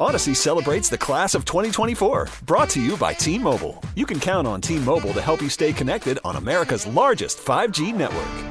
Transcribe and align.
Odyssey 0.00 0.32
celebrates 0.34 0.88
the 0.88 0.96
class 0.98 1.34
of 1.34 1.44
2024, 1.44 2.28
brought 2.46 2.70
to 2.70 2.80
you 2.80 2.96
by 2.96 3.12
T 3.12 3.36
Mobile. 3.38 3.82
You 3.96 4.06
can 4.06 4.20
count 4.20 4.46
on 4.46 4.60
T 4.60 4.78
Mobile 4.78 5.12
to 5.12 5.20
help 5.20 5.42
you 5.42 5.48
stay 5.48 5.72
connected 5.72 6.20
on 6.24 6.36
America's 6.36 6.86
largest 6.86 7.38
5G 7.38 7.92
network. 7.94 8.44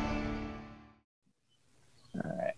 All 2.16 2.38
right. 2.38 2.54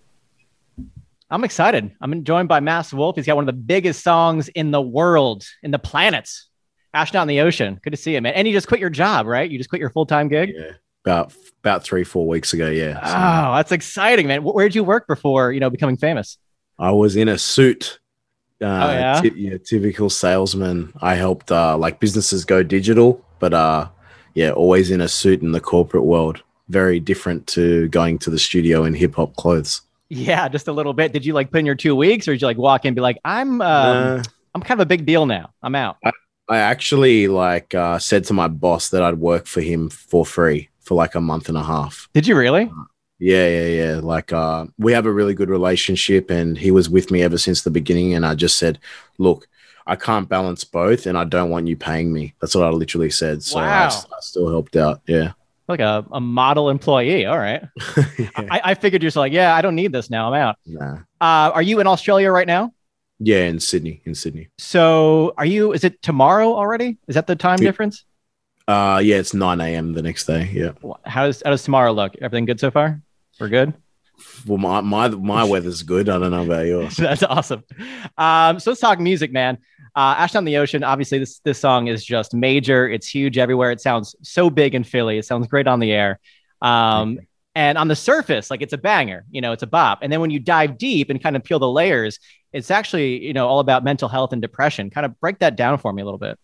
I'm 1.30 1.44
excited. 1.44 1.92
I'm 2.02 2.24
joined 2.24 2.48
by 2.48 2.60
Masked 2.62 2.94
Wolf. 2.94 3.16
He's 3.16 3.28
got 3.28 3.36
one 3.36 3.44
of 3.48 3.56
the 3.56 3.62
biggest 3.62 4.04
songs 4.04 4.48
in 4.48 4.72
the 4.72 4.82
world, 4.82 5.46
in 5.62 5.70
the 5.70 5.78
planets. 5.78 6.50
Astronaut 6.92 7.26
in 7.26 7.28
the 7.28 7.42
Ocean. 7.42 7.80
Good 7.84 7.92
to 7.92 7.98
see 7.98 8.16
you, 8.16 8.22
man. 8.22 8.34
And 8.34 8.48
you 8.48 8.54
just 8.54 8.68
quit 8.68 8.80
your 8.80 8.90
job, 8.90 9.28
right? 9.28 9.50
You 9.50 9.60
just 9.60 9.70
quit 9.70 9.80
your 9.80 9.92
full 9.92 10.08
time 10.08 10.28
gig? 10.30 10.52
Yeah. 10.56 10.72
About 11.06 11.32
about 11.64 11.84
three, 11.84 12.04
four 12.04 12.28
weeks 12.28 12.54
ago, 12.54 12.70
yeah. 12.70 12.96
So 13.06 13.14
Oh, 13.16 13.56
that's 13.56 13.72
exciting, 13.72 14.26
man. 14.26 14.44
Where 14.44 14.68
did 14.68 14.74
you 14.74 14.84
work 14.84 15.08
before, 15.08 15.52
you 15.52 15.60
know, 15.60 15.70
becoming 15.70 15.96
famous? 15.96 16.40
I 16.80 16.92
was 16.92 17.16
in 17.16 17.28
a 17.28 17.38
suit. 17.38 18.00
Uh, 18.62 18.66
Oh, 18.66 18.92
yeah? 18.92 19.22
ty- 19.22 19.32
yeah, 19.36 19.58
typical 19.58 20.10
salesman. 20.10 20.92
I 21.02 21.16
helped 21.16 21.52
uh, 21.52 21.78
like 21.78 22.00
businesses 22.00 22.44
go 22.46 22.62
digital, 22.64 23.24
but 23.40 23.54
uh, 23.54 23.88
yeah, 24.34 24.52
always 24.52 24.92
in 24.92 25.02
a 25.02 25.08
suit 25.08 25.42
in 25.42 25.52
the 25.52 25.62
corporate 25.62 26.04
world. 26.04 26.42
Very 26.68 27.00
different 27.00 27.48
to 27.48 27.88
going 27.90 28.20
to 28.20 28.30
the 28.30 28.38
studio 28.38 28.84
in 28.84 28.94
hip 28.94 29.16
hop 29.16 29.36
clothes. 29.38 29.82
Yeah, 30.10 30.48
just 30.50 30.68
a 30.68 30.72
little 30.72 30.94
bit. 30.94 31.14
Did 31.14 31.26
you 31.26 31.34
like 31.34 31.52
put 31.52 31.60
in 31.60 31.66
your 31.66 31.76
two 31.76 31.96
weeks 31.96 32.28
or 32.28 32.32
did 32.34 32.42
you 32.42 32.48
like 32.48 32.58
walk 32.58 32.84
in 32.86 32.90
and 32.90 32.96
be 32.96 33.02
like, 33.02 33.18
I'm 33.26 33.62
um, 33.62 34.20
Uh, 34.20 34.24
I'm 34.56 34.62
kind 34.62 34.80
of 34.80 34.86
a 34.86 34.88
big 34.88 35.06
deal 35.06 35.26
now. 35.26 35.52
I'm 35.64 35.76
out. 35.76 35.98
I 36.50 36.58
actually 36.58 37.28
like 37.28 37.74
uh, 37.76 38.00
said 38.00 38.24
to 38.26 38.34
my 38.34 38.48
boss 38.48 38.90
that 38.90 39.04
I'd 39.04 39.20
work 39.20 39.46
for 39.46 39.62
him 39.62 39.90
for 39.90 40.26
free 40.26 40.70
for 40.80 40.96
like 40.96 41.14
a 41.16 41.22
month 41.22 41.48
and 41.48 41.58
a 41.58 41.64
half. 41.64 42.10
Did 42.14 42.26
you 42.28 42.36
really? 42.36 42.72
Yeah, 43.20 43.48
yeah, 43.48 43.66
yeah. 43.66 44.00
Like 44.02 44.32
uh 44.32 44.68
we 44.78 44.94
have 44.94 45.06
a 45.06 45.12
really 45.12 45.34
good 45.34 45.50
relationship 45.50 46.30
and 46.30 46.58
he 46.58 46.72
was 46.72 46.90
with 46.90 47.12
me 47.12 47.22
ever 47.22 47.38
since 47.38 47.62
the 47.64 47.70
beginning 47.72 48.14
and 48.14 48.26
I 48.26 48.34
just 48.36 48.58
said, 48.58 48.80
"Look, 49.18 49.48
I 49.86 49.96
can't 49.96 50.30
balance 50.30 50.64
both 50.64 51.06
and 51.06 51.18
I 51.18 51.26
don't 51.26 51.50
want 51.50 51.68
you 51.68 51.76
paying 51.76 52.14
me." 52.14 52.34
That's 52.40 52.56
what 52.56 52.64
I 52.66 52.70
literally 52.70 53.10
said. 53.10 53.44
So 53.44 53.60
I, 53.60 53.64
Wow. 53.64 53.88
I 53.88 54.20
still 54.22 54.50
helped 54.50 54.76
out. 54.78 55.02
Yeah. 55.06 55.34
Like 55.68 55.82
a, 55.82 56.04
a 56.12 56.20
model 56.20 56.70
employee. 56.70 57.26
All 57.28 57.38
right. 57.38 57.62
yeah. 58.18 58.30
I, 58.38 58.62
I 58.64 58.74
figured 58.74 59.04
you're 59.04 59.08
just 59.10 59.18
like, 59.18 59.32
yeah, 59.34 59.54
I 59.54 59.62
don't 59.62 59.76
need 59.76 59.92
this 59.92 60.10
now. 60.10 60.34
I'm 60.34 60.42
out. 60.42 60.56
Nah. 60.66 60.94
Uh, 61.22 61.52
are 61.54 61.62
you 61.62 61.80
in 61.80 61.86
Australia 61.86 62.32
right 62.32 62.48
now? 62.48 62.74
Yeah, 63.20 63.44
in 63.44 63.60
Sydney, 63.60 64.02
in 64.06 64.16
Sydney. 64.16 64.48
So 64.58 65.34
are 65.38 65.46
you, 65.46 65.74
is 65.74 65.84
it 65.84 66.02
tomorrow 66.02 66.56
already? 66.56 66.98
Is 67.08 67.16
that 67.16 67.28
the 67.28 67.36
time 67.36 67.58
difference? 67.58 68.06
Uh 68.68 69.02
yeah, 69.04 69.18
it's 69.18 69.34
9 69.34 69.60
a.m. 69.62 69.94
the 69.94 70.02
next 70.02 70.26
day. 70.26 70.50
Yeah. 70.54 70.72
How 71.06 71.26
does, 71.26 71.42
how 71.44 71.50
does 71.52 71.64
tomorrow 71.64 71.92
look? 71.92 72.16
Everything 72.22 72.46
good 72.46 72.60
so 72.60 72.72
far? 72.72 73.02
We're 73.40 73.50
good. 73.50 73.74
Well, 74.46 74.58
my 74.58 74.82
my 74.82 75.08
my 75.10 75.44
weather's 75.44 75.82
good. 75.82 76.10
I 76.10 76.20
don't 76.20 76.32
know 76.32 76.44
about 76.44 76.66
yours. 76.66 76.96
That's 76.98 77.24
awesome. 77.24 77.64
Um, 78.18 78.60
so 78.60 78.72
let's 78.72 78.82
talk 78.82 79.00
music, 79.00 79.32
man. 79.32 79.58
Uh, 79.96 80.16
Astronaut 80.18 80.42
in 80.42 80.46
the 80.46 80.58
Ocean. 80.58 80.84
Obviously, 80.84 81.20
this 81.20 81.40
this 81.40 81.60
song 81.60 81.88
is 81.88 82.04
just 82.04 82.34
major. 82.34 82.88
It's 82.88 83.08
huge 83.08 83.38
everywhere. 83.38 83.72
It 83.72 83.82
sounds 83.82 84.16
so 84.22 84.50
big 84.50 84.76
in 84.76 84.84
Philly. 84.84 85.18
It 85.18 85.26
sounds 85.26 85.48
great 85.48 85.68
on 85.68 85.80
the 85.80 85.92
air. 85.92 86.20
Um, 86.62 87.20
and 87.56 87.78
on 87.78 87.88
the 87.88 87.96
surface, 87.96 88.52
like 88.52 88.62
it's 88.62 88.74
a 88.74 88.78
banger. 88.78 89.26
You 89.32 89.42
know, 89.42 89.52
it's 89.52 89.64
a 89.64 89.68
bop. 89.68 90.00
And 90.02 90.12
then 90.12 90.22
when 90.22 90.30
you 90.30 90.40
dive 90.40 90.78
deep 90.78 91.10
and 91.10 91.22
kind 91.22 91.36
of 91.36 91.44
peel 91.44 91.60
the 91.60 91.70
layers, 91.70 92.20
it's 92.54 92.72
actually 92.72 93.26
you 93.26 93.34
know 93.34 93.48
all 93.48 93.60
about 93.60 93.84
mental 93.84 94.10
health 94.10 94.34
and 94.34 94.42
depression. 94.42 94.90
Kind 94.90 95.06
of 95.06 95.20
break 95.20 95.40
that 95.40 95.56
down 95.56 95.78
for 95.78 95.92
me 95.94 96.02
a 96.02 96.06
little 96.06 96.20
bit. 96.20 96.38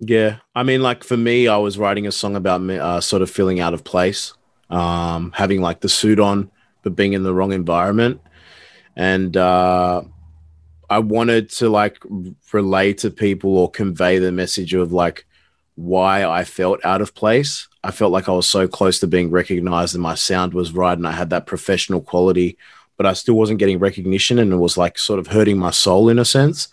Yeah, 0.00 0.38
I 0.54 0.62
mean, 0.62 0.82
like 0.82 1.02
for 1.02 1.16
me, 1.16 1.48
I 1.48 1.56
was 1.56 1.76
writing 1.76 2.06
a 2.06 2.12
song 2.12 2.36
about 2.36 2.60
me, 2.60 2.78
uh, 2.78 3.00
sort 3.00 3.20
of 3.20 3.30
feeling 3.30 3.58
out 3.58 3.74
of 3.74 3.82
place, 3.82 4.32
um, 4.70 5.32
having 5.32 5.60
like 5.60 5.80
the 5.80 5.88
suit 5.88 6.20
on, 6.20 6.50
but 6.82 6.96
being 6.96 7.12
in 7.12 7.22
the 7.22 7.34
wrong 7.34 7.52
environment, 7.52 8.20
and 8.96 9.36
uh, 9.36 10.02
I 10.90 10.98
wanted 10.98 11.50
to 11.50 11.68
like 11.68 11.98
relay 12.52 12.92
to 12.94 13.10
people 13.10 13.56
or 13.56 13.70
convey 13.70 14.18
the 14.18 14.32
message 14.32 14.74
of 14.74 14.92
like 14.92 15.26
why 15.76 16.24
I 16.24 16.44
felt 16.44 16.84
out 16.84 17.00
of 17.00 17.14
place. 17.14 17.68
I 17.84 17.90
felt 17.90 18.12
like 18.12 18.28
I 18.28 18.32
was 18.32 18.48
so 18.48 18.66
close 18.66 18.98
to 19.00 19.06
being 19.06 19.30
recognized, 19.30 19.94
and 19.94 20.02
my 20.02 20.14
sound 20.14 20.54
was 20.54 20.72
right, 20.72 20.96
and 20.96 21.06
I 21.06 21.12
had 21.12 21.30
that 21.30 21.46
professional 21.46 22.00
quality, 22.00 22.58
but 22.96 23.06
I 23.06 23.12
still 23.12 23.34
wasn't 23.34 23.60
getting 23.60 23.78
recognition, 23.78 24.38
and 24.38 24.52
it 24.52 24.56
was 24.56 24.76
like 24.76 24.98
sort 24.98 25.18
of 25.18 25.28
hurting 25.28 25.58
my 25.58 25.70
soul 25.70 26.08
in 26.08 26.18
a 26.18 26.24
sense 26.24 26.68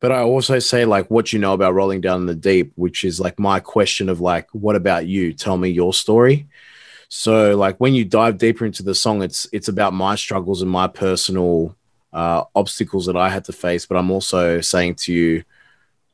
but 0.00 0.12
I 0.12 0.20
also 0.20 0.58
say 0.58 0.84
like 0.84 1.10
what 1.10 1.32
you 1.32 1.38
know 1.38 1.52
about 1.52 1.74
rolling 1.74 2.00
down 2.00 2.20
in 2.20 2.26
the 2.26 2.34
deep, 2.34 2.72
which 2.76 3.04
is 3.04 3.18
like 3.18 3.38
my 3.38 3.60
question 3.60 4.08
of 4.08 4.20
like, 4.20 4.48
what 4.52 4.76
about 4.76 5.06
you? 5.06 5.32
Tell 5.32 5.56
me 5.56 5.70
your 5.70 5.92
story. 5.92 6.46
So 7.08 7.56
like 7.56 7.78
when 7.78 7.94
you 7.94 8.04
dive 8.04 8.38
deeper 8.38 8.66
into 8.66 8.82
the 8.82 8.94
song, 8.94 9.22
it's 9.22 9.48
it's 9.52 9.68
about 9.68 9.94
my 9.94 10.14
struggles 10.14 10.62
and 10.62 10.70
my 10.70 10.86
personal 10.86 11.74
uh, 12.12 12.44
obstacles 12.54 13.06
that 13.06 13.16
I 13.16 13.30
had 13.30 13.44
to 13.46 13.52
face. 13.52 13.86
But 13.86 13.96
I'm 13.96 14.10
also 14.10 14.60
saying 14.60 14.96
to 14.96 15.12
you, 15.12 15.44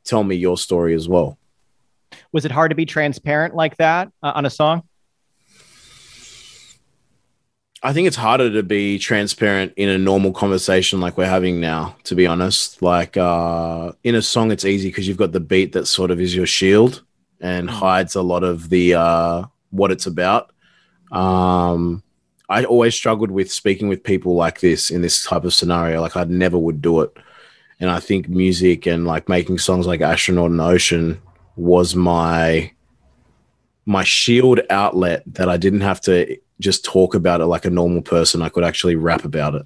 tell 0.03 0.23
me 0.23 0.35
your 0.35 0.57
story 0.57 0.95
as 0.95 1.07
well. 1.07 1.37
Was 2.31 2.45
it 2.45 2.51
hard 2.51 2.71
to 2.71 2.75
be 2.75 2.85
transparent 2.85 3.55
like 3.55 3.77
that 3.77 4.11
uh, 4.23 4.31
on 4.35 4.45
a 4.45 4.49
song? 4.49 4.83
I 7.83 7.93
think 7.93 8.07
it's 8.07 8.17
harder 8.17 8.51
to 8.51 8.63
be 8.63 8.97
transparent 8.97 9.73
in 9.75 9.89
a 9.89 9.97
normal 9.97 10.31
conversation 10.31 10.99
like 11.01 11.17
we're 11.17 11.27
having 11.27 11.59
now, 11.59 11.95
to 12.05 12.15
be 12.15 12.25
honest. 12.25 12.81
Like 12.81 13.15
uh, 13.15 13.91
in 14.03 14.15
a 14.15 14.23
song, 14.23 14.51
it's 14.51 14.65
easy 14.65 14.89
because 14.89 15.07
you've 15.07 15.17
got 15.17 15.33
the 15.33 15.39
beat 15.39 15.73
that 15.73 15.85
sort 15.85 16.09
of 16.09 16.19
is 16.19 16.35
your 16.35 16.47
shield 16.47 17.03
and 17.41 17.69
hides 17.69 18.15
a 18.15 18.23
lot 18.23 18.43
of 18.43 18.69
the 18.69 18.95
uh, 18.95 19.43
what 19.69 19.91
it's 19.91 20.07
about. 20.07 20.51
Um, 21.15 22.03
I 22.49 22.63
always 22.65 22.93
struggled 22.93 23.31
with 23.31 23.51
speaking 23.51 23.87
with 23.87 24.03
people 24.03 24.35
like 24.35 24.59
this 24.59 24.91
in 24.91 25.01
this 25.01 25.23
type 25.25 25.45
of 25.45 25.53
scenario. 25.53 26.01
Like 26.01 26.15
I 26.15 26.25
never 26.25 26.57
would 26.57 26.81
do 26.81 27.01
it. 27.01 27.17
And 27.79 27.89
I 27.89 27.99
think 27.99 28.29
music 28.29 28.85
and 28.85 29.05
like 29.05 29.27
making 29.27 29.57
songs 29.57 29.87
like 29.87 30.01
Astronaut 30.01 30.51
and 30.51 30.61
Ocean 30.61 31.21
was 31.55 31.95
my 31.95 32.71
my 33.85 34.03
shield 34.03 34.61
outlet 34.69 35.23
that 35.27 35.49
I 35.49 35.57
didn't 35.57 35.81
have 35.81 36.01
to 36.01 36.37
just 36.59 36.85
talk 36.85 37.13
about 37.15 37.41
it 37.41 37.45
like 37.45 37.65
a 37.65 37.69
normal 37.69 38.01
person. 38.01 38.41
I 38.41 38.49
could 38.49 38.63
actually 38.63 38.95
rap 38.95 39.25
about 39.25 39.55
it. 39.55 39.65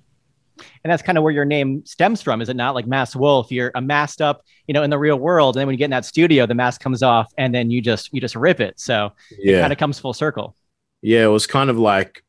and 0.84 0.92
that's 0.92 1.02
kind 1.04 1.18
of 1.18 1.24
where 1.24 1.34
your 1.34 1.46
name 1.46 1.86
stems 1.86 2.22
from, 2.22 2.42
is 2.42 2.50
it 2.50 2.56
not? 2.56 2.76
Like 2.76 2.88
Masked 2.88 3.16
Wolf, 3.16 3.52
you're 3.52 3.72
a 3.76 3.82
masked 3.82 4.22
up, 4.22 4.44
you 4.68 4.74
know, 4.74 4.84
in 4.84 4.90
the 4.90 5.00
real 5.00 5.18
world, 5.18 5.56
and 5.56 5.62
then 5.62 5.68
when 5.68 5.74
you 5.74 5.78
get 5.78 5.86
in 5.86 5.92
that 5.92 6.06
studio, 6.06 6.46
the 6.46 6.56
mask 6.56 6.82
comes 6.82 7.04
off, 7.04 7.32
and 7.38 7.54
then 7.54 7.72
you 7.72 7.82
just 7.82 8.14
you 8.14 8.22
just 8.22 8.36
rip 8.36 8.60
it. 8.60 8.80
So 8.80 9.12
it 9.32 9.60
kind 9.62 9.74
of 9.74 9.80
comes 9.80 10.00
full 10.00 10.14
circle. 10.14 10.56
Yeah. 11.02 11.24
It 11.26 11.28
was 11.28 11.48
kind 11.48 11.70
of 11.70 11.78
like 11.78 12.24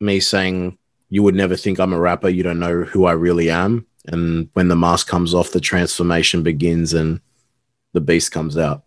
me 0.00 0.20
saying, 0.20 0.78
You 1.08 1.22
would 1.22 1.34
never 1.34 1.56
think 1.56 1.78
I'm 1.78 1.92
a 1.92 1.98
rapper. 1.98 2.28
You 2.28 2.42
don't 2.42 2.58
know 2.58 2.82
who 2.82 3.04
I 3.06 3.12
really 3.12 3.50
am. 3.50 3.86
And 4.06 4.48
when 4.52 4.68
the 4.68 4.76
mask 4.76 5.06
comes 5.06 5.34
off, 5.34 5.50
the 5.50 5.60
transformation 5.60 6.42
begins 6.42 6.92
and 6.92 7.20
the 7.92 8.00
beast 8.00 8.32
comes 8.32 8.58
out. 8.58 8.84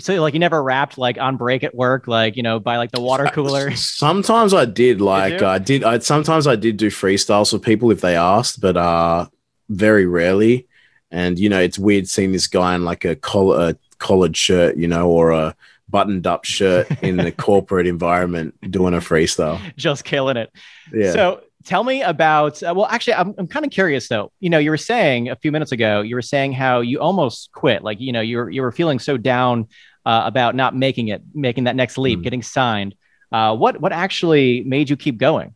So 0.00 0.20
like 0.20 0.32
you 0.32 0.40
never 0.40 0.62
rapped 0.62 0.96
like 0.96 1.18
on 1.18 1.36
break 1.36 1.64
at 1.64 1.74
work, 1.74 2.06
like 2.06 2.36
you 2.36 2.42
know, 2.42 2.58
by 2.58 2.76
like 2.76 2.92
the 2.92 3.00
water 3.00 3.26
cooler. 3.32 3.74
Sometimes 3.74 4.54
I 4.54 4.64
did 4.64 5.00
like 5.00 5.40
you? 5.40 5.46
I 5.46 5.58
did 5.58 5.84
I 5.84 5.98
sometimes 5.98 6.46
I 6.46 6.56
did 6.56 6.76
do 6.76 6.88
freestyles 6.88 7.50
for 7.50 7.58
people 7.58 7.90
if 7.90 8.00
they 8.00 8.16
asked, 8.16 8.60
but 8.60 8.76
uh 8.76 9.26
very 9.68 10.06
rarely. 10.06 10.66
And 11.10 11.38
you 11.38 11.48
know, 11.48 11.60
it's 11.60 11.78
weird 11.78 12.08
seeing 12.08 12.32
this 12.32 12.46
guy 12.46 12.74
in 12.74 12.84
like 12.84 13.04
a 13.04 13.16
collar 13.16 13.70
a 13.70 13.76
collared 13.98 14.36
shirt, 14.36 14.76
you 14.76 14.88
know, 14.88 15.08
or 15.08 15.32
a 15.32 15.54
buttoned 15.96 16.26
up 16.26 16.44
shirt 16.44 16.86
in 17.02 17.16
the 17.16 17.32
corporate 17.48 17.86
environment 17.86 18.54
doing 18.70 18.92
a 18.94 18.98
freestyle. 18.98 19.58
just 19.76 20.04
killing 20.04 20.36
it. 20.36 20.50
Yeah. 20.92 21.12
So 21.12 21.40
tell 21.64 21.82
me 21.84 22.02
about. 22.02 22.62
Uh, 22.62 22.74
well, 22.76 22.86
actually, 22.86 23.14
I'm 23.14 23.34
I'm 23.38 23.46
kind 23.46 23.64
of 23.64 23.72
curious 23.72 24.08
though. 24.08 24.30
You 24.40 24.50
know, 24.50 24.58
you 24.58 24.70
were 24.70 24.76
saying 24.92 25.30
a 25.30 25.36
few 25.36 25.50
minutes 25.52 25.72
ago, 25.72 26.02
you 26.02 26.14
were 26.14 26.22
saying 26.34 26.52
how 26.52 26.80
you 26.80 27.00
almost 27.00 27.50
quit. 27.52 27.82
Like 27.82 27.98
you 28.00 28.12
know, 28.12 28.20
you 28.20 28.36
were 28.38 28.50
you 28.50 28.62
were 28.62 28.72
feeling 28.72 28.98
so 28.98 29.16
down 29.16 29.68
uh, 30.04 30.22
about 30.26 30.54
not 30.54 30.76
making 30.76 31.08
it, 31.08 31.22
making 31.34 31.64
that 31.64 31.76
next 31.76 31.96
leap, 31.98 32.18
Mm. 32.20 32.22
getting 32.22 32.42
signed. 32.42 32.94
Uh, 33.32 33.56
what 33.56 33.80
what 33.80 33.92
actually 33.92 34.62
made 34.64 34.90
you 34.90 34.96
keep 34.96 35.16
going? 35.18 35.54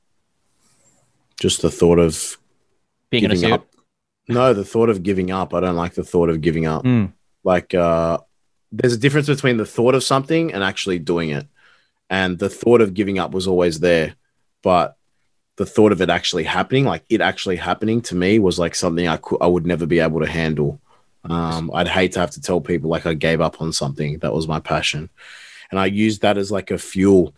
Just 1.41 1.63
the 1.63 1.71
thought 1.71 1.99
of 1.99 2.37
Being 3.11 3.25
in 3.25 3.31
a 3.33 3.37
suit. 3.37 3.53
up. 3.53 3.67
No, 4.29 4.55
the 4.55 4.65
thought 4.65 4.89
of 4.91 5.03
giving 5.03 5.31
up. 5.31 5.55
I 5.55 5.61
don't 5.61 5.77
like 5.77 5.95
the 5.95 6.05
thought 6.05 6.29
of 6.31 6.41
giving 6.41 6.67
up. 6.67 6.85
Mm. 6.85 7.13
Like 7.45 7.75
uh 7.75 8.19
there's 8.73 8.93
a 8.93 8.99
difference 8.99 9.27
between 9.27 9.57
the 9.57 9.67
thought 9.67 9.95
of 9.95 10.05
something 10.05 10.53
and 10.53 10.63
actually 10.63 10.99
doing 10.99 11.31
it. 11.31 11.47
And 12.09 12.39
the 12.39 12.49
thought 12.49 12.81
of 12.81 12.95
giving 12.95 13.19
up 13.19 13.33
was 13.33 13.47
always 13.47 13.81
there, 13.81 14.15
but 14.63 14.97
the 15.57 15.67
thought 15.67 15.93
of 15.93 16.01
it 16.01 16.11
actually 16.11 16.45
happening, 16.45 16.85
like 16.85 17.05
it 17.09 17.21
actually 17.21 17.57
happening 17.57 18.01
to 18.03 18.15
me, 18.15 18.39
was 18.39 18.59
like 18.59 18.75
something 18.75 19.07
I 19.07 19.19
could 19.19 19.39
I 19.41 19.47
would 19.47 19.67
never 19.67 19.87
be 19.87 20.01
able 20.01 20.21
to 20.21 20.27
handle. 20.27 20.81
Um, 21.25 21.71
I'd 21.75 21.87
hate 21.87 22.13
to 22.13 22.21
have 22.21 22.31
to 22.33 22.41
tell 22.41 22.61
people 22.61 22.91
like 22.91 23.07
I 23.07 23.15
gave 23.15 23.41
up 23.41 23.61
on 23.61 23.73
something 23.73 24.19
that 24.21 24.33
was 24.33 24.49
my 24.49 24.59
passion, 24.59 25.11
and 25.71 25.79
I 25.79 25.87
used 25.87 26.23
that 26.23 26.39
as 26.39 26.51
like 26.51 26.71
a 26.71 26.79
fuel. 26.79 27.35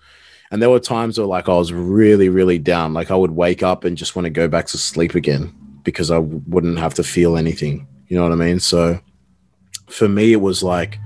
And 0.51 0.63
there 0.63 0.71
were 0.71 0.81
times 0.81 1.19
where 1.19 1.27
like 1.27 1.49
I 1.49 1.55
was 1.55 1.73
really 1.73 2.29
really 2.29 2.59
down, 2.59 2.95
like 2.95 3.11
I 3.11 3.17
would 3.17 3.33
wake 3.33 3.63
up 3.63 3.85
and 3.85 3.97
just 3.97 4.15
want 4.17 4.25
to 4.25 4.31
go 4.31 4.49
back 4.49 4.67
to 4.69 4.79
sleep 4.79 5.15
again 5.15 5.53
because 5.83 6.11
I 6.11 6.19
wouldn't 6.19 6.79
have 6.79 6.95
to 6.95 7.03
feel 7.03 7.37
anything. 7.37 7.87
You 8.09 8.17
know 8.17 8.23
what 8.23 8.33
I 8.33 8.37
mean? 8.37 8.61
So 8.61 9.01
for 9.89 10.09
me, 10.09 10.33
it 10.33 10.41
was 10.41 10.63
like 10.63 10.99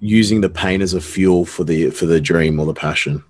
using 0.00 0.40
the 0.40 0.48
pain 0.48 0.82
as 0.82 0.94
a 0.94 1.00
fuel 1.00 1.44
for 1.44 1.62
the 1.64 1.90
for 1.90 2.06
the 2.06 2.20
dream 2.20 2.58
or 2.58 2.66
the 2.66 2.74
passion. 2.74 3.22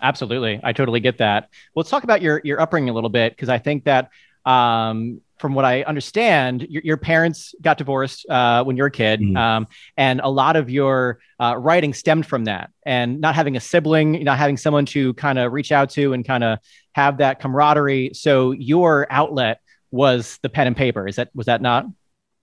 Absolutely. 0.00 0.60
I 0.62 0.72
totally 0.72 1.00
get 1.00 1.18
that. 1.18 1.48
Well, 1.74 1.82
let's 1.82 1.90
talk 1.90 2.04
about 2.04 2.22
your, 2.22 2.40
your 2.44 2.60
upbringing 2.60 2.90
a 2.90 2.92
little 2.92 3.10
bit, 3.10 3.32
because 3.32 3.48
I 3.48 3.58
think 3.58 3.84
that 3.84 4.10
um, 4.44 5.20
from 5.38 5.54
what 5.54 5.64
I 5.64 5.82
understand, 5.82 6.66
your, 6.68 6.82
your 6.84 6.96
parents 6.96 7.54
got 7.62 7.78
divorced 7.78 8.28
uh, 8.28 8.64
when 8.64 8.76
you 8.76 8.82
were 8.82 8.88
a 8.88 8.90
kid, 8.90 9.20
mm-hmm. 9.20 9.36
um, 9.36 9.68
and 9.96 10.20
a 10.20 10.28
lot 10.28 10.56
of 10.56 10.68
your 10.70 11.20
uh, 11.38 11.54
writing 11.56 11.94
stemmed 11.94 12.26
from 12.26 12.46
that. 12.46 12.70
And 12.84 13.20
not 13.20 13.36
having 13.36 13.56
a 13.56 13.60
sibling, 13.60 14.24
not 14.24 14.38
having 14.38 14.56
someone 14.56 14.86
to 14.86 15.14
kind 15.14 15.38
of 15.38 15.52
reach 15.52 15.70
out 15.70 15.90
to 15.90 16.12
and 16.12 16.26
kind 16.26 16.42
of 16.42 16.58
have 16.92 17.18
that 17.18 17.38
camaraderie. 17.38 18.10
So 18.14 18.50
your 18.50 19.06
outlet 19.08 19.60
was 19.92 20.38
the 20.42 20.48
pen 20.48 20.66
and 20.66 20.76
paper. 20.76 21.06
Is 21.06 21.16
that 21.16 21.30
was 21.32 21.46
that 21.46 21.62
not? 21.62 21.86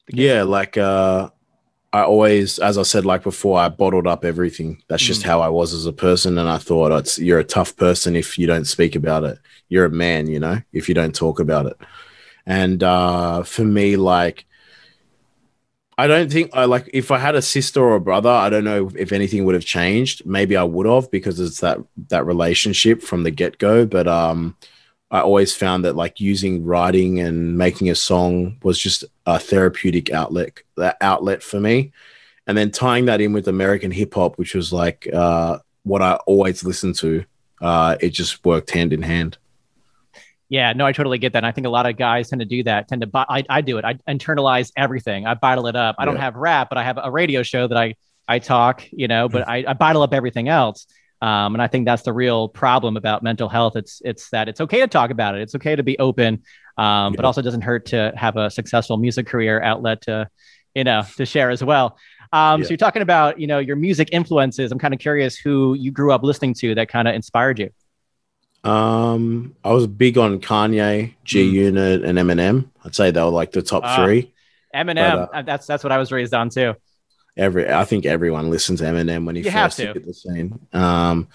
Yeah, 0.07 0.43
like 0.43 0.77
uh, 0.77 1.29
I 1.91 2.03
always, 2.03 2.59
as 2.59 2.77
I 2.77 2.83
said, 2.83 3.05
like 3.05 3.23
before, 3.23 3.59
I 3.59 3.69
bottled 3.69 4.05
up 4.05 4.23
everything. 4.23 4.83
That's 4.87 5.01
just 5.01 5.23
mm. 5.23 5.25
how 5.25 5.41
I 5.41 5.49
was 5.49 5.73
as 5.73 5.87
a 5.87 5.93
person. 5.93 6.37
And 6.37 6.47
I 6.47 6.59
thought, 6.59 6.91
it's, 6.91 7.17
you're 7.17 7.39
a 7.39 7.43
tough 7.43 7.75
person 7.75 8.15
if 8.15 8.37
you 8.37 8.45
don't 8.45 8.65
speak 8.65 8.95
about 8.95 9.23
it. 9.23 9.39
You're 9.69 9.85
a 9.85 9.89
man, 9.89 10.27
you 10.27 10.39
know, 10.39 10.61
if 10.71 10.87
you 10.87 10.95
don't 10.95 11.15
talk 11.15 11.39
about 11.39 11.65
it. 11.65 11.77
And 12.45 12.83
uh, 12.83 13.43
for 13.43 13.63
me, 13.63 13.95
like, 13.95 14.45
I 15.97 16.07
don't 16.07 16.31
think 16.31 16.51
I 16.53 16.63
like 16.63 16.89
if 16.93 17.11
I 17.11 17.17
had 17.17 17.35
a 17.35 17.41
sister 17.41 17.81
or 17.81 17.95
a 17.95 17.99
brother, 17.99 18.29
I 18.29 18.49
don't 18.49 18.63
know 18.63 18.89
if 18.95 19.11
anything 19.11 19.43
would 19.43 19.53
have 19.53 19.65
changed. 19.65 20.25
Maybe 20.25 20.55
I 20.55 20.63
would 20.63 20.85
have 20.85 21.11
because 21.11 21.41
it's 21.41 21.59
that 21.59 21.79
that 22.07 22.25
relationship 22.25 23.01
from 23.01 23.23
the 23.23 23.31
get 23.31 23.57
go. 23.57 23.85
But 23.85 24.07
um, 24.07 24.55
I 25.11 25.21
always 25.21 25.55
found 25.55 25.85
that 25.85 25.95
like 25.95 26.19
using 26.19 26.63
writing 26.63 27.19
and 27.19 27.57
making 27.57 27.89
a 27.89 27.95
song 27.95 28.57
was 28.61 28.77
just 28.77 29.03
a 29.25 29.39
therapeutic 29.39 30.11
outlet 30.11 30.59
that 30.77 30.97
outlet 31.01 31.41
for 31.41 31.59
me. 31.59 31.91
And 32.45 32.57
then 32.57 32.71
tying 32.71 33.05
that 33.05 33.21
in 33.21 33.33
with 33.33 33.47
American 33.47 33.91
hip 33.91 34.13
hop, 34.13 34.37
which 34.37 34.55
was 34.55 34.71
like 34.71 35.07
uh, 35.11 35.59
what 35.83 36.01
I 36.01 36.13
always 36.25 36.63
listened 36.63 36.95
to, 36.95 37.23
uh, 37.61 37.95
it 37.99 38.09
just 38.09 38.43
worked 38.45 38.71
hand 38.71 38.93
in 38.93 39.01
hand. 39.01 39.37
Yeah, 40.47 40.73
no, 40.73 40.85
I 40.85 40.91
totally 40.91 41.19
get 41.19 41.33
that. 41.33 41.39
And 41.39 41.45
I 41.45 41.51
think 41.51 41.67
a 41.67 41.69
lot 41.69 41.87
of 41.87 41.95
guys 41.95 42.29
tend 42.29 42.39
to 42.39 42.45
do 42.45 42.63
that. 42.63 42.87
Tend 42.87 43.01
to, 43.01 43.09
I, 43.13 43.43
I 43.49 43.61
do 43.61 43.77
it. 43.77 43.85
I 43.85 43.93
internalize 44.07 44.71
everything. 44.75 45.27
I 45.27 45.35
bottle 45.35 45.67
it 45.67 45.75
up. 45.75 45.95
I 45.99 46.05
don't 46.05 46.17
have 46.17 46.35
rap, 46.35 46.69
but 46.69 46.79
I 46.79 46.83
have 46.83 46.97
a 47.01 47.11
radio 47.11 47.43
show 47.43 47.67
that 47.67 47.77
I, 47.77 47.95
I 48.27 48.39
talk. 48.39 48.83
You 48.91 49.07
know, 49.07 49.29
but 49.29 49.47
I, 49.47 49.63
I 49.67 49.73
bottle 49.73 50.01
up 50.01 50.13
everything 50.13 50.49
else. 50.49 50.87
Um, 51.21 51.55
and 51.55 51.61
I 51.61 51.67
think 51.67 51.85
that's 51.85 52.03
the 52.03 52.13
real 52.13 52.47
problem 52.47 52.95
about 52.95 53.23
mental 53.23 53.49
health. 53.49 53.75
It's 53.75 54.01
it's 54.05 54.29
that 54.29 54.47
it's 54.47 54.61
okay 54.61 54.79
to 54.79 54.87
talk 54.87 55.11
about 55.11 55.35
it. 55.35 55.41
It's 55.41 55.55
okay 55.55 55.75
to 55.75 55.83
be 55.83 55.99
open, 55.99 56.43
um, 56.77 57.13
yeah. 57.13 57.17
but 57.17 57.25
also 57.25 57.41
doesn't 57.41 57.61
hurt 57.61 57.87
to 57.87 58.13
have 58.15 58.37
a 58.37 58.49
successful 58.49 58.97
music 58.97 59.27
career 59.27 59.61
outlet 59.61 60.01
to, 60.03 60.29
you 60.75 60.85
know, 60.85 61.03
to 61.17 61.25
share 61.25 61.49
as 61.49 61.63
well. 61.63 61.97
Um, 62.31 62.61
yeah. 62.61 62.65
So 62.65 62.69
you're 62.69 62.77
talking 62.77 63.01
about 63.01 63.39
you 63.39 63.47
know 63.47 63.59
your 63.59 63.75
music 63.75 64.09
influences. 64.11 64.71
I'm 64.71 64.79
kind 64.79 64.93
of 64.93 64.99
curious 64.99 65.37
who 65.37 65.73
you 65.73 65.91
grew 65.91 66.13
up 66.13 66.23
listening 66.23 66.53
to 66.55 66.75
that 66.75 66.87
kind 66.87 67.07
of 67.07 67.15
inspired 67.15 67.59
you. 67.59 67.69
Um, 68.69 69.55
I 69.63 69.71
was 69.71 69.87
big 69.87 70.17
on 70.17 70.39
Kanye, 70.39 71.15
G 71.25 71.49
mm. 71.49 71.51
Unit, 71.51 72.03
and 72.03 72.17
Eminem. 72.17 72.69
I'd 72.85 72.95
say 72.95 73.11
they 73.11 73.21
were 73.21 73.29
like 73.29 73.51
the 73.51 73.61
top 73.61 73.83
uh, 73.85 74.05
three. 74.05 74.33
Eminem, 74.73 75.27
but, 75.31 75.35
uh, 75.35 75.41
that's 75.41 75.67
that's 75.67 75.83
what 75.83 75.91
I 75.91 75.97
was 75.97 76.13
raised 76.13 76.33
on 76.33 76.49
too 76.49 76.75
every 77.37 77.69
I 77.69 77.85
think 77.85 78.05
everyone 78.05 78.49
listens 78.49 78.79
to 78.79 78.85
Eminem 78.85 79.25
when 79.25 79.35
he 79.35 79.43
you 79.43 79.51
first 79.51 79.77
hit 79.77 80.05
the 80.05 80.13
scene. 80.13 80.59
Um, 80.73 81.27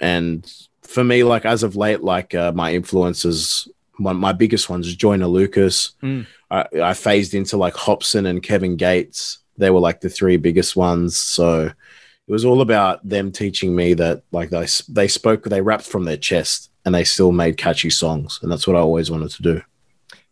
and 0.00 0.50
for 0.82 1.04
me, 1.04 1.24
like 1.24 1.44
as 1.44 1.62
of 1.62 1.76
late, 1.76 2.02
like 2.02 2.34
uh, 2.34 2.52
my 2.52 2.74
influences, 2.74 3.68
my, 3.98 4.12
my 4.12 4.32
biggest 4.32 4.68
ones 4.68 4.86
is 4.86 4.96
Joyner 4.96 5.26
Lucas. 5.26 5.92
Mm. 6.02 6.26
I, 6.50 6.66
I 6.82 6.94
phased 6.94 7.34
into 7.34 7.56
like 7.56 7.74
Hopsin 7.74 8.26
and 8.26 8.42
Kevin 8.42 8.76
Gates. 8.76 9.38
They 9.56 9.70
were 9.70 9.80
like 9.80 10.00
the 10.00 10.08
three 10.10 10.36
biggest 10.36 10.76
ones. 10.76 11.16
So 11.16 11.66
it 11.66 12.32
was 12.32 12.44
all 12.44 12.60
about 12.60 13.06
them 13.08 13.32
teaching 13.32 13.74
me 13.74 13.94
that 13.94 14.22
like 14.32 14.50
they 14.50 14.66
they 14.88 15.08
spoke, 15.08 15.44
they 15.44 15.60
rapped 15.60 15.86
from 15.86 16.04
their 16.04 16.16
chest, 16.16 16.70
and 16.84 16.94
they 16.94 17.04
still 17.04 17.32
made 17.32 17.56
catchy 17.56 17.90
songs, 17.90 18.40
and 18.42 18.50
that's 18.50 18.66
what 18.66 18.76
I 18.76 18.80
always 18.80 19.10
wanted 19.10 19.30
to 19.30 19.42
do. 19.42 19.62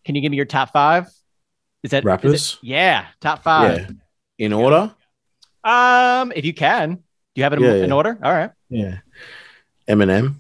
Can 0.05 0.15
you 0.15 0.21
give 0.21 0.31
me 0.31 0.37
your 0.37 0.47
top 0.47 0.73
five? 0.73 1.09
Is 1.83 1.91
that 1.91 2.05
rappers? 2.05 2.33
Is 2.33 2.59
it, 2.63 2.67
yeah, 2.67 3.07
top 3.21 3.43
five. 3.43 3.79
Yeah. 3.79 3.91
In 4.39 4.53
order. 4.53 4.95
Um, 5.65 6.33
if 6.35 6.45
you 6.45 6.53
can, 6.55 6.97
do 6.97 7.03
you 7.37 7.43
have 7.45 7.53
it 7.53 7.61
yeah, 7.61 7.75
in, 7.75 7.89
yeah. 7.89 7.95
order? 7.95 8.19
All 8.23 8.33
right. 8.33 8.51
Yeah. 8.69 8.99
Eminem, 9.89 10.37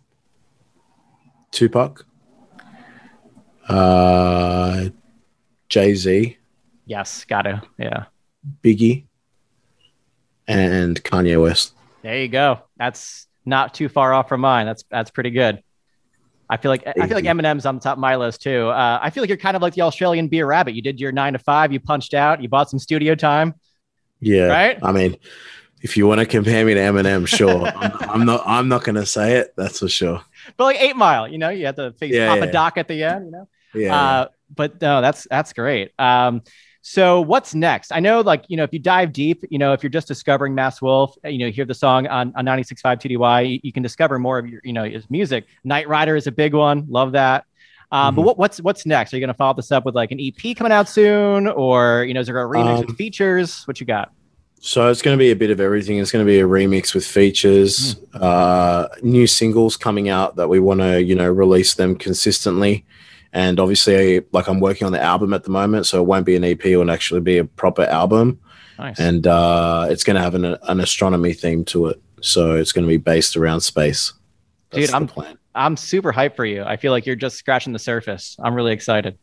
Tupac, 1.51 2.05
uh, 3.69 4.89
Jay 5.69 5.95
Z. 5.95 6.37
Yes, 6.87 7.25
gotta. 7.25 7.63
Yeah. 7.79 8.05
Biggie, 8.63 9.05
and 10.49 11.03
Kanye 11.03 11.41
West. 11.41 11.75
There 12.03 12.19
you 12.19 12.29
go. 12.29 12.61
That's 12.77 13.29
not 13.47 13.75
too 13.75 13.89
far 13.89 14.13
off 14.13 14.29
from 14.29 14.41
mine. 14.41 14.67
That's 14.67 14.85
that's 14.91 15.11
pretty 15.11 15.31
good. 15.31 15.63
I 16.51 16.57
feel 16.59 16.71
like 16.71 16.87
I 16.87 17.07
feel 17.07 17.17
like 17.17 17.25
Eminem's 17.25 17.65
on 17.65 17.77
the 17.77 17.81
top 17.81 17.97
of 17.97 18.01
my 18.01 18.17
list 18.17 18.43
too. 18.43 18.69
Uh, 18.69 18.99
I 19.01 19.11
feel 19.11 19.23
like 19.23 19.29
you're 19.29 19.39
kind 19.39 19.57
of 19.57 19.63
like 19.63 19.75
the 19.75 19.83
Australian 19.83 20.29
B-Rabbit. 20.29 20.75
You 20.75 20.83
did 20.83 21.01
your 21.01 21.11
nine 21.11 21.33
to 21.33 21.39
five. 21.39 21.73
You 21.73 21.81
punched 21.81 22.13
out. 22.13 22.43
You 22.43 22.49
bought 22.49 22.69
some 22.69 22.79
studio 22.79 23.15
time. 23.15 23.55
Yeah. 24.23 24.47
Right. 24.47 24.79
I 24.83 24.93
mean, 24.93 25.17
if 25.83 25.97
you 25.97 26.07
want 26.07 26.21
to 26.21 26.27
compare 26.27 26.65
me 26.65 26.75
to 26.75 26.81
Eminem, 26.81 27.27
sure. 27.27 27.67
I'm, 27.67 28.11
I'm, 28.11 28.25
not. 28.25 28.43
I'm 28.47 28.69
not 28.69 28.85
going 28.85 28.95
to 28.95 29.05
say 29.05 29.35
it. 29.35 29.53
That's 29.57 29.81
for 29.81 29.89
sure. 29.89 30.23
But 30.57 30.65
like 30.65 30.81
Eight 30.81 30.97
Mile, 30.97 31.29
you 31.29 31.39
know, 31.39 31.49
you 31.51 31.67
have 31.67 31.77
to 31.77 31.93
face 31.93 32.15
yeah, 32.15 32.35
yeah. 32.35 32.47
Doc 32.47 32.79
at 32.79 32.89
the 32.89 33.03
end. 33.03 33.27
You 33.27 33.33
know. 33.33 33.49
Yeah, 33.75 33.95
uh, 33.95 34.23
yeah. 34.23 34.27
But 34.55 34.81
no, 34.81 35.01
that's 35.01 35.27
that's 35.29 35.53
great. 35.53 35.93
Um, 35.99 36.43
so 36.83 37.21
what's 37.21 37.55
next? 37.55 37.93
I 37.93 38.01
know, 38.01 38.21
like 38.21 38.45
you 38.49 38.57
know, 38.57 38.65
if 38.65 38.73
you 38.73 38.79
dive 38.79 39.13
deep, 39.13 39.45
you 39.51 39.59
know, 39.59 39.73
if 39.73 39.83
you're 39.83 39.91
just 39.91 40.09
discovering 40.09 40.55
Masked 40.55 40.83
Wolf, 40.83 41.17
you 41.25 41.39
know, 41.39 41.51
hear 41.51 41.65
the 41.65 41.75
song 41.75 42.07
on 42.07 42.33
on 42.37 42.45
96.5 42.45 43.19
TDY, 43.19 43.51
you, 43.51 43.61
you 43.63 43.73
can 43.73 43.83
discover 43.83 44.19
more 44.19 44.39
of 44.39 44.49
your, 44.49 44.61
you 44.65 44.73
know, 44.73 44.85
his 44.85 45.09
music. 45.11 45.47
Night 45.65 45.89
Rider 45.89 46.17
is 46.17 46.27
a 46.27 46.33
big 46.33 46.55
one. 46.55 46.87
Love 46.89 47.13
that. 47.13 47.45
Um, 47.93 48.07
mm-hmm. 48.07 48.17
But 48.17 48.23
what, 48.23 48.39
what's 48.39 48.61
what's 48.63 48.87
next? 48.87 49.13
Are 49.13 49.17
you 49.17 49.21
going 49.21 49.29
to 49.29 49.35
follow 49.35 49.55
this 49.55 49.71
up 49.71 49.85
with 49.85 49.95
like 49.95 50.11
an 50.11 50.19
EP 50.19 50.57
coming 50.57 50.73
out 50.73 50.89
soon, 50.89 51.47
or 51.47 52.05
you 52.05 52.15
know, 52.15 52.21
is 52.21 52.27
there 52.27 52.43
a 52.43 52.49
remix 52.49 52.79
um, 52.79 52.87
with 52.87 52.97
features? 52.97 53.65
What 53.65 53.79
you 53.79 53.87
got? 53.87 54.11
So 54.61 54.89
it's 54.89 55.03
going 55.03 55.17
to 55.17 55.19
be 55.19 55.31
a 55.31 55.37
bit 55.37 55.51
of 55.51 55.61
everything. 55.61 55.99
It's 55.99 56.11
going 56.11 56.25
to 56.25 56.31
be 56.31 56.41
a 56.41 56.47
remix 56.47 56.95
with 56.95 57.05
features, 57.05 57.97
mm. 57.97 58.23
uh, 58.23 58.89
new 59.03 59.27
singles 59.27 59.77
coming 59.77 60.09
out 60.09 60.37
that 60.37 60.49
we 60.49 60.61
want 60.61 60.81
to, 60.81 61.03
you 61.03 61.17
know, 61.17 61.29
release 61.29 61.75
them 61.75 61.97
consistently. 61.97 62.87
And 63.33 63.59
obviously, 63.59 64.23
like 64.33 64.49
I'm 64.49 64.61
working 64.61 64.87
on 64.87 64.93
the 64.93 65.03
album 65.03 65.35
at 65.35 65.45
the 65.45 65.51
moment, 65.51 65.87
so 65.87 66.01
it 66.01 66.07
won't 66.07 66.25
be 66.25 66.37
an 66.37 66.45
EP; 66.45 66.65
it 66.65 66.77
will 66.77 66.91
actually 66.91 67.21
be 67.21 67.39
a 67.39 67.45
proper 67.45 67.83
album. 67.83 68.41
Nice. 68.79 68.99
And 68.99 69.27
uh, 69.27 69.89
it's 69.91 70.05
going 70.05 70.17
to 70.17 70.23
have 70.23 70.35
an, 70.35 70.45
an 70.45 70.81
astronomy 70.81 71.35
theme 71.35 71.65
to 71.67 71.89
it, 71.89 72.01
so 72.23 72.55
it's 72.55 72.73
going 72.73 72.85
to 72.85 72.89
be 72.89 72.97
based 72.97 73.37
around 73.37 73.61
space. 73.61 74.15
That's 74.71 74.87
Dude, 74.87 74.95
I'm 74.95 75.07
plan. 75.07 75.39
I'm 75.55 75.77
super 75.77 76.13
hyped 76.13 76.37
for 76.37 76.45
you. 76.45 76.63
I 76.63 76.77
feel 76.77 76.93
like 76.93 77.07
you're 77.07 77.17
just 77.17 77.37
scratching 77.37 77.73
the 77.73 77.79
surface. 77.79 78.37
I'm 78.43 78.55
really 78.55 78.73
excited. 78.73 79.19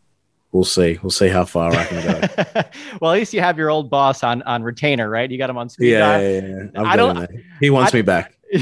We'll 0.52 0.64
see. 0.64 0.98
We'll 1.04 1.12
see 1.12 1.28
how 1.28 1.46
far 1.46 1.72
I 1.72 1.86
can 1.86 2.22
go. 2.22 2.62
well, 3.02 3.12
at 3.12 3.20
least 3.20 3.34
you 3.34 3.42
have 3.42 3.58
your 3.58 3.70
old 3.70 3.90
boss 3.90 4.24
on 4.24 4.42
on 4.44 4.64
retainer, 4.64 5.10
right? 5.10 5.30
You 5.30 5.38
got 5.38 5.50
him 5.50 5.58
on 5.58 5.70
speed 5.70 5.92
yeah, 5.92 6.00
dial. 6.00 6.22
Yeah, 6.22 6.40
yeah, 6.40 6.64
yeah. 6.74 6.82
I 6.82 6.96
don't. 6.96 7.30
He 7.60 7.70
wants 7.70 7.94
I, 7.94 7.98
me 7.98 8.02
back. 8.02 8.36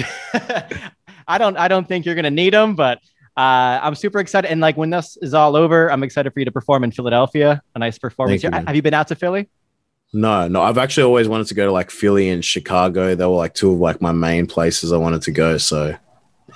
I 1.28 1.38
don't. 1.38 1.58
I 1.58 1.70
don't 1.70 1.88
think 1.88 2.06
you're 2.06 2.16
gonna 2.16 2.30
need 2.30 2.54
him, 2.54 2.76
but 2.76 2.98
uh, 3.38 3.80
I'm 3.82 3.96
super 3.96 4.20
excited. 4.20 4.52
And 4.52 4.60
like 4.60 4.76
when 4.76 4.90
this 4.90 5.18
is 5.22 5.34
all 5.34 5.56
over, 5.56 5.90
I'm 5.90 6.04
excited 6.04 6.34
for 6.34 6.40
you 6.40 6.46
to 6.46 6.52
perform 6.52 6.84
in 6.84 6.92
Philadelphia. 6.92 7.62
A 7.76 7.80
nice 7.80 7.98
performance. 7.98 8.44
You, 8.44 8.52
have 8.52 8.76
you 8.76 8.82
been 8.82 8.94
out 8.94 9.08
to 9.08 9.16
Philly? 9.16 9.48
No, 10.12 10.48
no. 10.48 10.62
I've 10.64 10.78
actually 10.78 11.04
always 11.04 11.30
wanted 11.30 11.48
to 11.48 11.54
go 11.54 11.66
to 11.66 11.72
like 11.72 11.90
Philly 11.90 12.30
and 12.30 12.44
Chicago. 12.44 13.16
They 13.16 13.26
were 13.26 13.36
like 13.36 13.54
two 13.54 13.72
of 13.72 13.80
like 13.80 14.02
my 14.02 14.12
main 14.12 14.46
places 14.48 14.92
I 14.92 14.98
wanted 14.98 15.22
to 15.24 15.32
go. 15.32 15.58
So 15.58 15.96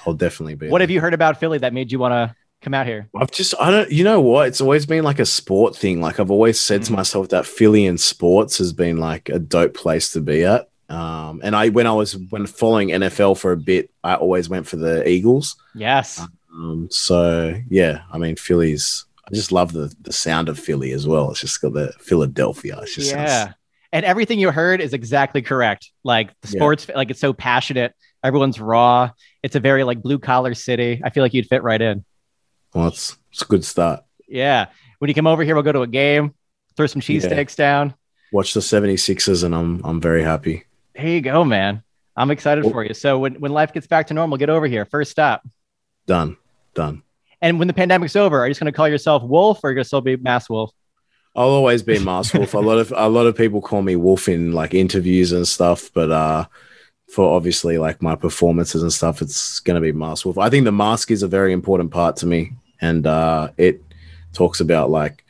I'll 0.06 0.14
definitely 0.14 0.56
be. 0.56 0.70
What 0.70 0.80
there. 0.80 0.84
have 0.84 0.92
you 0.92 1.02
heard 1.02 1.14
about 1.14 1.40
Philly 1.40 1.58
that 1.60 1.74
made 1.74 1.92
you 1.92 2.00
want 2.00 2.14
to 2.14 2.36
come 2.62 2.74
out 2.74 2.86
here? 2.86 3.10
I've 3.16 3.32
just 3.32 3.54
I 3.60 3.72
don't 3.72 3.92
you 3.92 4.04
know 4.04 4.22
what? 4.22 4.48
It's 4.48 4.62
always 4.62 4.86
been 4.86 5.04
like 5.04 5.20
a 5.20 5.26
sport 5.26 5.76
thing. 5.76 6.02
Like 6.02 6.20
I've 6.20 6.32
always 6.32 6.60
said 6.60 6.82
mm. 6.82 6.86
to 6.88 6.94
myself 6.94 7.30
that 7.30 7.46
Philly 7.46 7.86
and 7.86 8.00
sports 8.00 8.58
has 8.60 8.74
been 8.74 8.98
like 8.98 9.30
a 9.30 9.40
dope 9.40 9.74
place 9.74 10.12
to 10.14 10.22
be 10.22 10.44
at. 10.44 10.70
Um, 10.90 11.40
and 11.44 11.56
I 11.56 11.70
when 11.70 11.88
I 11.88 11.94
was 11.94 12.18
when 12.30 12.46
following 12.46 12.90
NFL 12.90 13.38
for 13.38 13.52
a 13.52 13.58
bit, 13.58 13.90
I 14.04 14.16
always 14.16 14.50
went 14.50 14.68
for 14.68 14.76
the 14.76 15.08
Eagles. 15.08 15.56
Yes. 15.74 16.22
Um, 16.54 16.88
so 16.92 17.56
yeah, 17.70 18.02
I 18.12 18.18
mean 18.18 18.36
Philly's 18.36 19.06
I 19.26 19.34
just 19.34 19.52
love 19.52 19.72
the 19.72 19.94
the 20.02 20.14
sound 20.14 20.50
of 20.50 20.60
Philly 20.60 20.92
as 20.92 21.08
well. 21.08 21.32
It's 21.32 21.42
just 21.42 21.62
got 21.62 21.74
the 21.74 21.94
Philadelphia. 22.00 22.82
Just 22.86 23.12
yeah. 23.12 23.46
Sounds... 23.46 23.56
And 23.94 24.06
everything 24.06 24.40
you 24.40 24.52
heard 24.52 24.80
is 24.80 24.94
exactly 24.94 25.42
correct. 25.42 25.92
Like 26.04 26.32
the 26.42 26.48
sports, 26.48 26.88
yeah. 26.88 26.96
like 26.96 27.12
it's 27.12 27.20
so 27.20 27.34
passionate. 27.34 27.94
Everyone's 28.24 28.60
raw. 28.60 29.10
It's 29.44 29.56
a 29.56 29.60
very 29.60 29.84
like 29.84 30.02
blue 30.02 30.20
collar 30.20 30.54
city. 30.54 31.02
I 31.04 31.10
feel 31.10 31.24
like 31.24 31.34
you'd 31.34 31.48
fit 31.48 31.64
right 31.64 31.82
in. 31.82 32.06
Well, 32.74 32.88
it's 32.88 33.18
it's 33.32 33.42
a 33.42 33.46
good 33.46 33.66
start. 33.66 34.04
Yeah. 34.28 34.68
When 35.00 35.10
you 35.10 35.16
come 35.16 35.28
over 35.28 35.44
here, 35.44 35.56
we'll 35.56 35.64
go 35.64 35.72
to 35.72 35.82
a 35.82 35.88
game, 35.88 36.34
throw 36.78 36.88
some 36.88 37.02
cheesesteaks 37.02 37.56
down. 37.56 37.94
Watch 38.32 38.54
the 38.54 38.62
76ers 38.62 39.44
and 39.44 39.54
I'm 39.54 39.82
I'm 39.84 40.00
very 40.00 40.24
happy. 40.24 40.64
There 40.96 41.08
you 41.08 41.22
go, 41.22 41.44
man. 41.44 41.84
I'm 42.16 42.32
excited 42.32 42.64
for 42.66 42.84
you. 42.84 42.94
So 42.94 43.20
when, 43.20 43.36
when 43.36 43.52
life 43.52 43.74
gets 43.74 43.88
back 43.88 44.08
to 44.08 44.14
normal, 44.14 44.38
get 44.38 44.50
over 44.50 44.68
here. 44.68 44.86
First 44.86 45.12
stop. 45.12 45.48
Done. 46.06 46.38
Done. 46.74 47.04
And 47.42 47.58
when 47.58 47.68
the 47.68 47.74
pandemic's 47.74 48.16
over, 48.16 48.40
are 48.40 48.48
you 48.48 48.52
just 48.52 48.60
going 48.60 48.72
to 48.72 48.76
call 48.76 48.88
yourself 48.88 49.24
Wolf 49.24 49.60
or 49.64 49.68
are 49.68 49.72
you 49.72 49.76
going 49.76 49.84
to 49.84 49.88
still 49.88 50.02
be 50.02 50.18
Masked 50.18 50.50
Wolf? 50.50 50.72
I'll 51.36 51.50
always 51.50 51.82
be 51.84 51.98
Masked 52.00 52.36
Wolf. 52.36 52.54
a 52.54 52.60
lot 52.60 52.78
of 52.78 52.94
a 52.96 53.08
lot 53.10 53.26
of 53.26 53.38
people 53.38 53.62
call 53.62 53.82
me 53.82 53.96
Wolf 53.96 54.28
in 54.28 54.52
like 54.52 54.74
interviews 54.74 55.32
and 55.32 55.48
stuff, 55.48 55.90
but 55.94 56.12
uh 56.12 56.46
for 57.10 57.36
obviously 57.36 57.78
like 57.78 58.02
my 58.02 58.16
performances 58.16 58.82
and 58.84 58.92
stuff, 58.94 59.22
it's 59.22 59.60
gonna 59.62 59.82
be 59.82 59.92
Masked 59.92 60.26
Wolf. 60.26 60.38
I 60.38 60.50
think 60.50 60.66
the 60.66 60.72
mask 60.72 61.12
is 61.12 61.24
a 61.24 61.28
very 61.28 61.54
important 61.54 61.92
part 61.92 62.18
to 62.18 62.26
me, 62.26 62.54
and 62.82 63.08
uh 63.08 63.50
it 63.58 63.82
talks 64.34 64.60
about 64.60 64.90
like 64.90 65.24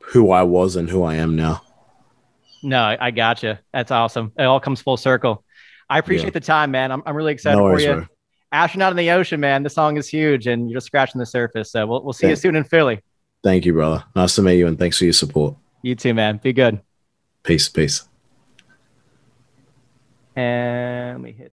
who 0.00 0.30
I 0.30 0.42
was 0.44 0.76
and 0.76 0.88
who 0.88 1.02
I 1.02 1.16
am 1.16 1.34
now. 1.36 1.62
No, 2.62 2.96
I, 2.98 3.10
gotcha. 3.12 3.60
That's 3.72 3.90
awesome. 3.92 4.32
It 4.38 4.42
all 4.44 4.58
comes 4.60 4.80
full 4.80 4.96
circle. 4.96 5.44
I 5.88 5.98
appreciate 5.98 6.28
Yeah. 6.28 6.30
the 6.30 6.40
time, 6.40 6.70
man. 6.72 6.90
I'm, 6.90 7.02
I'm 7.06 7.14
really 7.14 7.32
excited 7.32 7.58
No 7.58 7.72
for 7.72 7.80
you. 7.80 7.92
bro. 7.94 8.06
Astronaut 8.50 8.92
in 8.92 8.96
the 8.96 9.10
Ocean, 9.10 9.38
man. 9.38 9.62
The 9.62 9.70
song 9.70 9.96
is 9.96 10.08
huge 10.08 10.46
and 10.48 10.68
you're 10.68 10.78
just 10.78 10.86
scratching 10.86 11.18
the 11.20 11.26
surface. 11.26 11.70
So 11.70 11.86
we'll, 11.86 12.02
we'll 12.02 12.12
see 12.12 12.28
you 12.28 12.34
soon 12.36 12.56
in 12.56 12.64
Philly. 12.64 13.00
Thank 13.42 13.64
you, 13.64 13.72
brother. 13.72 14.04
Nice 14.14 14.34
to 14.36 14.42
meet 14.42 14.58
you, 14.58 14.66
and 14.66 14.78
thanks 14.78 14.98
for 14.98 15.04
your 15.04 15.12
support. 15.12 15.56
You 15.82 15.94
too, 15.94 16.14
man. 16.14 16.40
Be 16.42 16.52
good. 16.52 16.80
Peace, 17.42 17.68
peace. 17.68 18.08
And 20.34 21.22
we 21.22 21.32
hit. 21.32 21.44